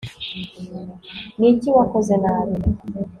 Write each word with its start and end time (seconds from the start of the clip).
niki 1.39 1.69
wakoze 1.77 2.13
nabi 2.23 2.57